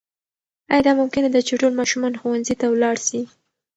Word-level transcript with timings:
آیا 0.71 0.81
دا 0.87 0.91
ممکنه 1.01 1.27
ده 1.33 1.39
چې 1.47 1.53
ټول 1.61 1.73
ماشومان 1.79 2.13
ښوونځي 2.19 2.55
ته 2.61 2.65
ولاړ 2.73 2.95
سي؟ 3.07 3.21